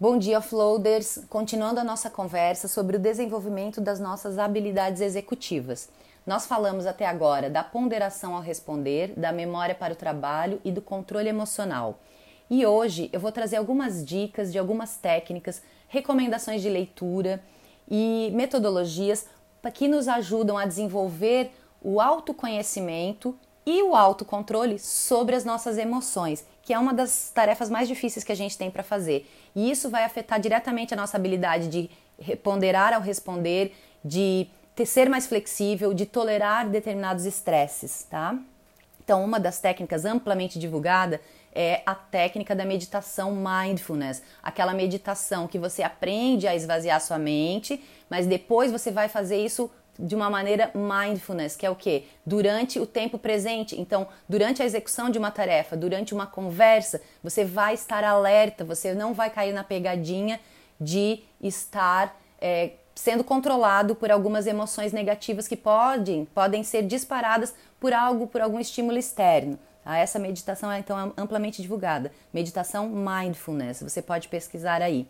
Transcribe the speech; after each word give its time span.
Bom 0.00 0.16
dia, 0.16 0.40
Floaters! 0.40 1.26
Continuando 1.28 1.78
a 1.78 1.84
nossa 1.84 2.08
conversa 2.08 2.66
sobre 2.66 2.96
o 2.96 2.98
desenvolvimento 2.98 3.82
das 3.82 4.00
nossas 4.00 4.38
habilidades 4.38 5.02
executivas. 5.02 5.90
Nós 6.26 6.46
falamos 6.46 6.86
até 6.86 7.04
agora 7.04 7.50
da 7.50 7.62
ponderação 7.62 8.34
ao 8.34 8.40
responder, 8.40 9.12
da 9.14 9.30
memória 9.30 9.74
para 9.74 9.92
o 9.92 9.96
trabalho 9.96 10.58
e 10.64 10.72
do 10.72 10.80
controle 10.80 11.28
emocional. 11.28 12.00
E 12.48 12.64
hoje 12.64 13.10
eu 13.12 13.20
vou 13.20 13.30
trazer 13.30 13.56
algumas 13.56 14.02
dicas 14.02 14.50
de 14.50 14.58
algumas 14.58 14.96
técnicas, 14.96 15.60
recomendações 15.86 16.62
de 16.62 16.70
leitura 16.70 17.38
e 17.86 18.30
metodologias 18.32 19.26
que 19.74 19.86
nos 19.86 20.08
ajudam 20.08 20.56
a 20.56 20.64
desenvolver 20.64 21.52
o 21.82 22.00
autoconhecimento 22.00 23.38
e 23.66 23.82
o 23.82 23.94
autocontrole 23.94 24.78
sobre 24.78 25.34
as 25.36 25.44
nossas 25.44 25.78
emoções, 25.78 26.44
que 26.62 26.72
é 26.72 26.78
uma 26.78 26.94
das 26.94 27.30
tarefas 27.30 27.68
mais 27.68 27.88
difíceis 27.88 28.24
que 28.24 28.32
a 28.32 28.36
gente 28.36 28.56
tem 28.56 28.70
para 28.70 28.82
fazer. 28.82 29.28
E 29.54 29.70
isso 29.70 29.90
vai 29.90 30.04
afetar 30.04 30.40
diretamente 30.40 30.94
a 30.94 30.96
nossa 30.96 31.16
habilidade 31.16 31.68
de 31.68 31.90
ponderar 32.36 32.92
ao 32.92 33.00
responder, 33.00 33.74
de 34.04 34.46
ter, 34.74 34.86
ser 34.86 35.08
mais 35.08 35.26
flexível, 35.26 35.92
de 35.92 36.06
tolerar 36.06 36.68
determinados 36.68 37.24
estresses, 37.24 38.06
tá? 38.08 38.38
Então, 39.02 39.24
uma 39.24 39.40
das 39.40 39.58
técnicas 39.58 40.04
amplamente 40.04 40.58
divulgada 40.58 41.20
é 41.52 41.82
a 41.84 41.94
técnica 41.94 42.54
da 42.54 42.64
meditação 42.64 43.34
mindfulness, 43.34 44.22
aquela 44.42 44.72
meditação 44.72 45.48
que 45.48 45.58
você 45.58 45.82
aprende 45.82 46.46
a 46.46 46.54
esvaziar 46.54 47.00
sua 47.00 47.18
mente, 47.18 47.82
mas 48.08 48.26
depois 48.26 48.70
você 48.70 48.90
vai 48.90 49.08
fazer 49.08 49.44
isso 49.44 49.70
de 50.00 50.14
uma 50.14 50.30
maneira 50.30 50.70
mindfulness, 50.74 51.56
que 51.56 51.66
é 51.66 51.70
o 51.70 51.76
que? 51.76 52.06
Durante 52.24 52.78
o 52.78 52.86
tempo 52.86 53.18
presente. 53.18 53.80
Então, 53.80 54.08
durante 54.28 54.62
a 54.62 54.64
execução 54.64 55.10
de 55.10 55.18
uma 55.18 55.30
tarefa, 55.30 55.76
durante 55.76 56.14
uma 56.14 56.26
conversa, 56.26 57.00
você 57.22 57.44
vai 57.44 57.74
estar 57.74 58.02
alerta, 58.04 58.64
você 58.64 58.94
não 58.94 59.12
vai 59.12 59.30
cair 59.30 59.52
na 59.52 59.62
pegadinha 59.62 60.40
de 60.80 61.20
estar 61.40 62.18
é, 62.40 62.72
sendo 62.94 63.22
controlado 63.22 63.94
por 63.94 64.10
algumas 64.10 64.46
emoções 64.46 64.92
negativas 64.92 65.46
que 65.46 65.56
podem, 65.56 66.24
podem 66.24 66.62
ser 66.62 66.82
disparadas 66.82 67.54
por 67.78 67.92
algo, 67.92 68.26
por 68.26 68.40
algum 68.40 68.58
estímulo 68.58 68.98
externo. 68.98 69.58
Tá? 69.84 69.96
Essa 69.96 70.18
meditação 70.18 70.70
é 70.70 70.78
então 70.78 71.12
amplamente 71.16 71.62
divulgada. 71.62 72.12
Meditação 72.32 72.88
mindfulness, 72.88 73.82
você 73.82 74.02
pode 74.02 74.28
pesquisar 74.28 74.82
aí. 74.82 75.06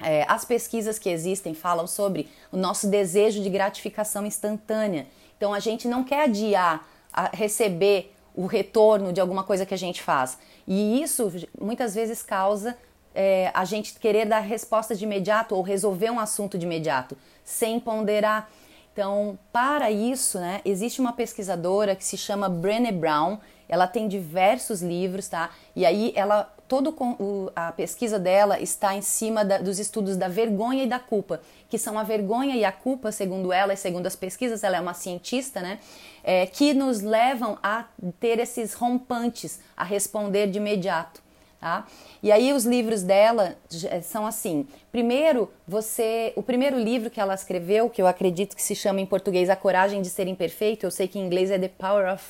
É, 0.00 0.24
as 0.28 0.44
pesquisas 0.44 0.98
que 0.98 1.08
existem 1.08 1.54
falam 1.54 1.86
sobre 1.86 2.30
o 2.52 2.56
nosso 2.56 2.88
desejo 2.88 3.42
de 3.42 3.50
gratificação 3.50 4.24
instantânea. 4.24 5.06
Então 5.36 5.52
a 5.52 5.58
gente 5.58 5.88
não 5.88 6.04
quer 6.04 6.24
adiar 6.24 6.86
receber 7.32 8.14
o 8.34 8.46
retorno 8.46 9.12
de 9.12 9.20
alguma 9.20 9.42
coisa 9.42 9.66
que 9.66 9.74
a 9.74 9.78
gente 9.78 10.00
faz. 10.00 10.38
E 10.66 11.02
isso 11.02 11.32
muitas 11.60 11.94
vezes 11.94 12.22
causa 12.22 12.76
é, 13.14 13.50
a 13.52 13.64
gente 13.64 13.94
querer 13.98 14.26
dar 14.26 14.38
resposta 14.38 14.94
de 14.94 15.02
imediato 15.04 15.56
ou 15.56 15.62
resolver 15.62 16.10
um 16.10 16.20
assunto 16.20 16.56
de 16.56 16.64
imediato, 16.64 17.16
sem 17.42 17.80
ponderar. 17.80 18.48
Então, 18.92 19.36
para 19.52 19.90
isso, 19.90 20.38
né, 20.38 20.60
existe 20.64 21.00
uma 21.00 21.12
pesquisadora 21.12 21.96
que 21.96 22.04
se 22.04 22.16
chama 22.16 22.48
Brené 22.48 22.92
Brown, 22.92 23.38
ela 23.68 23.86
tem 23.86 24.06
diversos 24.06 24.82
livros, 24.82 25.28
tá? 25.28 25.50
E 25.74 25.84
aí 25.84 26.12
ela 26.14 26.52
todo 26.68 26.94
o, 27.00 27.50
a 27.56 27.72
pesquisa 27.72 28.18
dela 28.18 28.60
está 28.60 28.94
em 28.94 29.00
cima 29.00 29.44
da, 29.44 29.58
dos 29.58 29.78
estudos 29.78 30.16
da 30.16 30.28
vergonha 30.28 30.84
e 30.84 30.86
da 30.86 30.98
culpa, 30.98 31.40
que 31.68 31.78
são 31.78 31.98
a 31.98 32.02
vergonha 32.02 32.54
e 32.54 32.64
a 32.64 32.70
culpa, 32.70 33.10
segundo 33.10 33.52
ela 33.52 33.72
e 33.72 33.76
segundo 33.76 34.06
as 34.06 34.14
pesquisas, 34.14 34.62
ela 34.62 34.76
é 34.76 34.80
uma 34.80 34.94
cientista, 34.94 35.60
né? 35.60 35.78
É, 36.22 36.46
que 36.46 36.74
nos 36.74 37.00
levam 37.00 37.58
a 37.62 37.86
ter 38.20 38.38
esses 38.38 38.74
rompantes, 38.74 39.58
a 39.74 39.82
responder 39.82 40.46
de 40.48 40.58
imediato. 40.58 41.26
Tá? 41.60 41.88
E 42.22 42.30
aí 42.30 42.52
os 42.52 42.64
livros 42.64 43.02
dela 43.02 43.56
são 44.04 44.24
assim. 44.24 44.64
Primeiro, 44.92 45.50
você, 45.66 46.32
o 46.36 46.42
primeiro 46.42 46.78
livro 46.78 47.10
que 47.10 47.20
ela 47.20 47.34
escreveu, 47.34 47.90
que 47.90 48.00
eu 48.00 48.06
acredito 48.06 48.54
que 48.54 48.62
se 48.62 48.76
chama 48.76 49.00
em 49.00 49.06
português 49.06 49.50
A 49.50 49.56
Coragem 49.56 50.00
de 50.00 50.08
Ser 50.08 50.28
Imperfeito, 50.28 50.86
eu 50.86 50.90
sei 50.90 51.08
que 51.08 51.18
em 51.18 51.26
inglês 51.26 51.50
é 51.50 51.58
The 51.58 51.68
Power 51.68 52.14
of 52.14 52.24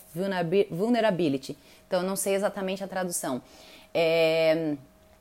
Vulnerability. 0.70 1.58
Então 1.86 2.00
eu 2.00 2.06
não 2.06 2.16
sei 2.16 2.34
exatamente 2.34 2.82
a 2.82 2.88
tradução. 2.88 3.42
É, 3.92 4.74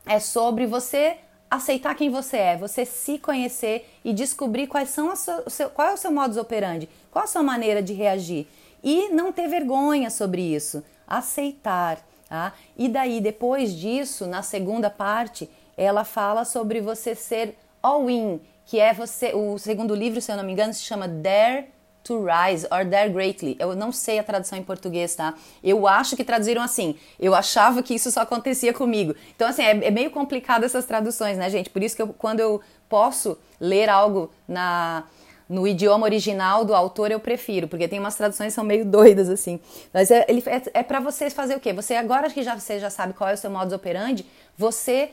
é 0.05 0.19
sobre 0.19 0.66
você 0.66 1.17
aceitar 1.50 1.95
quem 1.95 2.09
você 2.09 2.38
é, 2.38 2.57
você 2.57 2.85
se 2.85 3.17
conhecer 3.17 3.89
e 4.03 4.13
descobrir 4.13 4.67
quais 4.67 4.89
são 4.89 5.16
sua, 5.16 5.50
seu, 5.50 5.69
qual 5.69 5.88
é 5.88 5.94
o 5.94 5.97
seu 5.97 6.11
modus 6.11 6.38
operandi, 6.38 6.89
qual 7.09 7.23
a 7.23 7.27
sua 7.27 7.41
maneira 7.41 7.81
de 7.81 7.94
reagir 7.94 8.47
e 8.83 9.09
não 9.09 9.31
ter 9.31 9.47
vergonha 9.47 10.09
sobre 10.09 10.41
isso, 10.41 10.83
aceitar. 11.07 12.00
Tá? 12.27 12.53
E 12.77 12.89
daí, 12.89 13.22
depois 13.22 13.73
disso, 13.73 14.27
na 14.27 14.41
segunda 14.41 14.89
parte, 14.89 15.50
ela 15.77 16.03
fala 16.03 16.44
sobre 16.44 16.81
você 16.81 17.16
ser 17.16 17.57
all-in, 17.81 18.41
que 18.66 18.79
é 18.79 18.94
você. 18.94 19.33
O 19.33 19.57
segundo 19.57 19.95
livro, 19.95 20.19
se 20.19 20.31
eu 20.31 20.35
não 20.35 20.44
me 20.44 20.51
engano, 20.51 20.73
se 20.73 20.81
chama 20.81 21.07
Dare 21.07 21.67
to 22.07 22.23
Rise 22.23 22.66
or 22.72 22.85
Dare 22.85 23.09
Greatly. 23.09 23.57
Eu 23.59 23.75
não 23.75 23.91
sei 23.91 24.18
a 24.18 24.23
tradução 24.23 24.57
em 24.57 24.63
português, 24.63 25.13
tá? 25.13 25.34
Eu 25.63 25.85
acho 25.88 26.16
que 26.16 26.23
traduziram 26.23 26.62
assim. 26.62 26.95
Eu 27.19 27.35
achava 27.35 27.84
que 27.84 27.94
isso 27.94 28.09
só 28.09 28.22
acontecia 28.22 28.73
comigo. 28.73 29.13
Então, 29.35 29.47
assim, 29.47 29.63
é, 29.63 29.88
é 29.88 29.91
meio 29.91 30.09
complicado 30.09 30.63
essas 30.63 30.85
traduções, 30.85 31.38
né, 31.38 31.50
gente? 31.50 31.69
Por 31.69 31.84
isso 31.84 31.95
que 31.95 32.01
eu, 32.01 32.07
quando 32.07 32.40
eu 32.40 32.62
posso 32.88 33.38
ler 33.59 33.90
algo 33.90 34.31
na 34.47 35.03
no 35.50 35.66
idioma 35.66 36.06
original 36.06 36.66
do 36.66 36.75
autor 36.75 37.09
eu 37.09 37.22
prefiro, 37.22 37.69
porque 37.69 37.88
tem 37.88 38.00
umas 38.00 38.16
traduções 38.16 38.51
que 38.51 38.56
são 38.56 38.66
meio 38.66 38.84
doidas 38.84 39.29
assim. 39.29 39.62
Mas 39.94 40.12
é, 40.12 40.25
ele, 40.28 40.44
é, 40.45 40.79
é 40.79 40.84
para 40.84 41.00
você 41.00 41.29
fazer 41.29 41.56
o 41.56 41.59
quê? 41.62 41.72
Você 41.72 41.95
agora 41.95 42.29
que 42.29 42.44
já, 42.44 42.59
você 42.59 42.78
já 42.79 42.89
sabe 42.89 43.13
qual 43.13 43.29
é 43.29 43.34
o 43.34 43.38
seu 43.38 43.50
modus 43.50 43.72
operandi, 43.72 44.25
você 44.57 45.09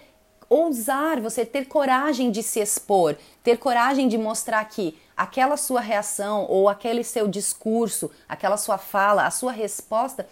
ousar, 0.48 1.20
você 1.20 1.44
ter 1.44 1.66
coragem 1.66 2.30
de 2.30 2.42
se 2.42 2.60
expor, 2.60 3.16
ter 3.42 3.58
coragem 3.58 4.08
de 4.08 4.18
mostrar 4.18 4.64
que 4.64 4.98
aquela 5.16 5.56
sua 5.56 5.80
reação 5.80 6.46
ou 6.48 6.68
aquele 6.68 7.04
seu 7.04 7.28
discurso, 7.28 8.10
aquela 8.28 8.56
sua 8.56 8.78
fala, 8.78 9.26
a 9.26 9.30
sua 9.30 9.52
resposta 9.52 10.26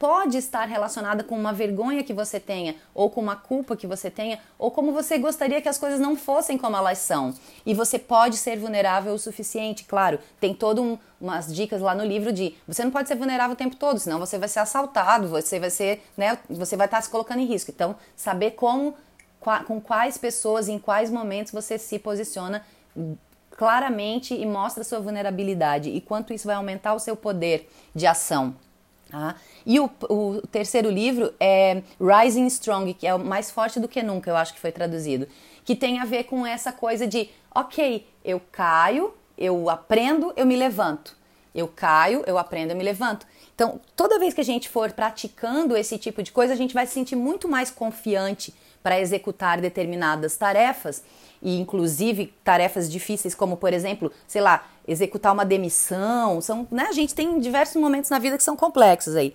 pode 0.00 0.38
estar 0.38 0.66
relacionada 0.66 1.22
com 1.22 1.36
uma 1.38 1.52
vergonha 1.52 2.02
que 2.02 2.14
você 2.14 2.40
tenha, 2.40 2.74
ou 2.94 3.10
com 3.10 3.20
uma 3.20 3.36
culpa 3.36 3.76
que 3.76 3.86
você 3.86 4.10
tenha, 4.10 4.40
ou 4.58 4.70
como 4.70 4.92
você 4.92 5.18
gostaria 5.18 5.60
que 5.60 5.68
as 5.68 5.76
coisas 5.76 6.00
não 6.00 6.16
fossem 6.16 6.56
como 6.56 6.74
elas 6.74 6.96
são. 6.96 7.34
E 7.66 7.74
você 7.74 7.98
pode 7.98 8.38
ser 8.38 8.58
vulnerável 8.58 9.12
o 9.12 9.18
suficiente, 9.18 9.84
claro. 9.84 10.18
Tem 10.40 10.54
todas 10.54 10.82
um, 10.82 10.96
umas 11.20 11.54
dicas 11.54 11.82
lá 11.82 11.94
no 11.94 12.02
livro 12.02 12.32
de 12.32 12.56
você 12.66 12.82
não 12.82 12.90
pode 12.90 13.08
ser 13.08 13.14
vulnerável 13.14 13.52
o 13.52 13.56
tempo 13.56 13.76
todo, 13.76 13.98
senão 13.98 14.18
você 14.18 14.38
vai 14.38 14.48
ser 14.48 14.60
assaltado, 14.60 15.28
você 15.28 15.60
vai 15.60 15.68
ser, 15.68 16.02
né, 16.16 16.38
você 16.48 16.78
vai 16.78 16.86
estar 16.86 17.02
se 17.02 17.10
colocando 17.10 17.40
em 17.40 17.44
risco. 17.44 17.70
Então, 17.70 17.94
saber 18.16 18.52
como 18.52 18.94
com 19.66 19.80
quais 19.82 20.16
pessoas 20.16 20.66
em 20.66 20.78
quais 20.78 21.10
momentos 21.10 21.52
você 21.52 21.76
se 21.76 21.98
posiciona 21.98 22.64
claramente 23.60 24.32
e 24.32 24.46
mostra 24.46 24.82
sua 24.82 25.00
vulnerabilidade 25.00 25.90
e 25.90 26.00
quanto 26.00 26.32
isso 26.32 26.46
vai 26.46 26.56
aumentar 26.56 26.94
o 26.94 26.98
seu 26.98 27.14
poder 27.14 27.68
de 27.94 28.06
ação. 28.06 28.56
Tá? 29.10 29.34
E 29.66 29.78
o, 29.78 29.90
o, 30.08 30.40
terceiro 30.50 30.88
livro 30.88 31.34
é 31.38 31.82
Rising 32.00 32.46
Strong, 32.46 32.94
que 32.94 33.06
é 33.06 33.14
o 33.14 33.18
mais 33.18 33.50
forte 33.50 33.78
do 33.78 33.86
que 33.86 34.02
nunca, 34.02 34.30
eu 34.30 34.36
acho 34.36 34.54
que 34.54 34.60
foi 34.60 34.72
traduzido, 34.72 35.28
que 35.62 35.76
tem 35.76 35.98
a 35.98 36.06
ver 36.06 36.24
com 36.24 36.46
essa 36.46 36.72
coisa 36.72 37.06
de, 37.06 37.28
ok, 37.54 38.06
eu 38.24 38.40
caio, 38.50 39.12
eu 39.36 39.68
aprendo, 39.68 40.32
eu 40.38 40.46
me 40.46 40.56
levanto. 40.56 41.14
Eu 41.54 41.68
caio, 41.68 42.24
eu 42.26 42.38
aprendo, 42.38 42.70
eu 42.70 42.76
me 42.76 42.84
levanto. 42.84 43.26
Então, 43.54 43.78
toda 43.94 44.18
vez 44.18 44.32
que 44.32 44.40
a 44.40 44.44
gente 44.44 44.70
for 44.70 44.90
praticando 44.92 45.76
esse 45.76 45.98
tipo 45.98 46.22
de 46.22 46.32
coisa, 46.32 46.54
a 46.54 46.56
gente 46.56 46.72
vai 46.72 46.86
se 46.86 46.94
sentir 46.94 47.16
muito 47.16 47.46
mais 47.46 47.70
confiante 47.70 48.54
para 48.82 49.00
executar 49.00 49.60
determinadas 49.60 50.36
tarefas 50.36 51.02
e 51.42 51.58
inclusive 51.58 52.34
tarefas 52.44 52.90
difíceis 52.90 53.34
como 53.34 53.56
por 53.56 53.72
exemplo, 53.72 54.12
sei 54.26 54.40
lá, 54.42 54.66
executar 54.86 55.32
uma 55.32 55.44
demissão, 55.44 56.40
são, 56.40 56.66
né, 56.70 56.86
a 56.88 56.92
gente 56.92 57.14
tem 57.14 57.38
diversos 57.38 57.80
momentos 57.80 58.10
na 58.10 58.18
vida 58.18 58.36
que 58.36 58.42
são 58.42 58.56
complexos 58.56 59.14
aí. 59.14 59.34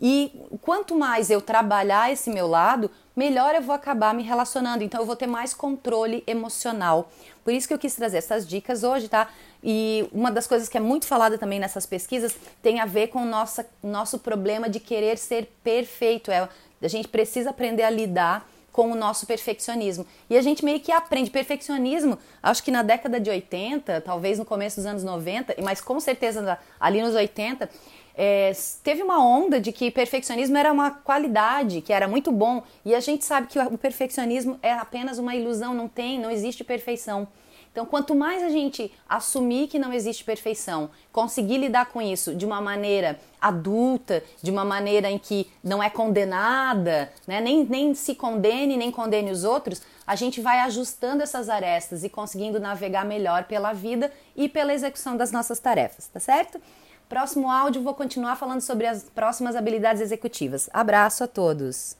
E 0.00 0.32
quanto 0.60 0.96
mais 0.96 1.30
eu 1.30 1.40
trabalhar 1.40 2.12
esse 2.12 2.30
meu 2.30 2.46
lado, 2.46 2.90
melhor 3.14 3.54
eu 3.54 3.62
vou 3.62 3.74
acabar 3.74 4.14
me 4.14 4.22
relacionando, 4.22 4.82
então 4.82 5.00
eu 5.00 5.06
vou 5.06 5.16
ter 5.16 5.26
mais 5.26 5.54
controle 5.54 6.22
emocional. 6.26 7.10
Por 7.44 7.52
isso 7.52 7.68
que 7.68 7.74
eu 7.74 7.78
quis 7.78 7.94
trazer 7.94 8.18
essas 8.18 8.46
dicas 8.46 8.82
hoje, 8.82 9.08
tá? 9.08 9.28
E 9.62 10.08
uma 10.12 10.30
das 10.30 10.46
coisas 10.46 10.68
que 10.68 10.76
é 10.76 10.80
muito 10.80 11.06
falada 11.06 11.38
também 11.38 11.60
nessas 11.60 11.86
pesquisas 11.86 12.34
tem 12.62 12.80
a 12.80 12.86
ver 12.86 13.08
com 13.08 13.22
o 13.22 13.26
nosso, 13.26 13.64
nosso 13.82 14.18
problema 14.18 14.68
de 14.68 14.80
querer 14.80 15.18
ser 15.18 15.52
perfeito. 15.62 16.30
É, 16.30 16.48
a 16.80 16.88
gente 16.88 17.08
precisa 17.08 17.50
aprender 17.50 17.82
a 17.82 17.90
lidar 17.90 18.48
com 18.72 18.90
o 18.90 18.94
nosso 18.94 19.26
perfeccionismo. 19.26 20.06
E 20.30 20.36
a 20.36 20.42
gente 20.42 20.64
meio 20.64 20.80
que 20.80 20.90
aprende 20.90 21.30
perfeccionismo, 21.30 22.18
acho 22.42 22.62
que 22.64 22.70
na 22.70 22.82
década 22.82 23.20
de 23.20 23.28
80, 23.28 24.00
talvez 24.00 24.38
no 24.38 24.44
começo 24.44 24.76
dos 24.76 24.86
anos 24.86 25.04
90, 25.04 25.56
mas 25.62 25.80
com 25.80 26.00
certeza 26.00 26.58
ali 26.80 27.02
nos 27.02 27.14
80, 27.14 27.68
é, 28.14 28.52
teve 28.82 29.02
uma 29.02 29.24
onda 29.24 29.60
de 29.60 29.72
que 29.72 29.90
perfeccionismo 29.90 30.56
era 30.56 30.72
uma 30.72 30.90
qualidade, 30.90 31.80
que 31.80 31.92
era 31.92 32.08
muito 32.08 32.32
bom, 32.32 32.62
e 32.84 32.94
a 32.94 33.00
gente 33.00 33.24
sabe 33.24 33.46
que 33.46 33.58
o 33.58 33.78
perfeccionismo 33.78 34.58
é 34.62 34.72
apenas 34.72 35.18
uma 35.18 35.34
ilusão, 35.34 35.74
não 35.74 35.88
tem, 35.88 36.18
não 36.18 36.30
existe 36.30 36.64
perfeição. 36.64 37.28
Então, 37.72 37.86
quanto 37.86 38.14
mais 38.14 38.42
a 38.42 38.50
gente 38.50 38.92
assumir 39.08 39.66
que 39.66 39.78
não 39.78 39.94
existe 39.94 40.22
perfeição, 40.24 40.90
conseguir 41.10 41.56
lidar 41.56 41.86
com 41.86 42.02
isso 42.02 42.34
de 42.34 42.44
uma 42.44 42.60
maneira 42.60 43.18
adulta, 43.40 44.22
de 44.42 44.50
uma 44.50 44.62
maneira 44.62 45.10
em 45.10 45.18
que 45.18 45.50
não 45.64 45.82
é 45.82 45.88
condenada, 45.88 47.10
né? 47.26 47.40
nem, 47.40 47.64
nem 47.64 47.94
se 47.94 48.14
condene, 48.14 48.76
nem 48.76 48.90
condene 48.90 49.30
os 49.30 49.42
outros, 49.42 49.80
a 50.06 50.14
gente 50.14 50.38
vai 50.40 50.60
ajustando 50.60 51.22
essas 51.22 51.48
arestas 51.48 52.04
e 52.04 52.10
conseguindo 52.10 52.60
navegar 52.60 53.06
melhor 53.06 53.44
pela 53.44 53.72
vida 53.72 54.12
e 54.36 54.50
pela 54.50 54.74
execução 54.74 55.16
das 55.16 55.32
nossas 55.32 55.58
tarefas, 55.58 56.08
tá 56.08 56.20
certo? 56.20 56.60
Próximo 57.08 57.50
áudio 57.50 57.82
vou 57.82 57.94
continuar 57.94 58.36
falando 58.36 58.60
sobre 58.60 58.86
as 58.86 59.04
próximas 59.04 59.56
habilidades 59.56 60.02
executivas. 60.02 60.68
Abraço 60.72 61.24
a 61.24 61.26
todos! 61.26 61.90